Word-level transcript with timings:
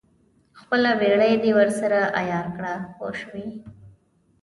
خپله 0.59 0.91
بېړۍ 0.99 1.33
دې 1.43 1.51
ورسره 1.57 1.99
عیاره 2.19 2.51
کړه 2.55 2.73
پوه 2.95 3.11
شوې!. 3.21 3.47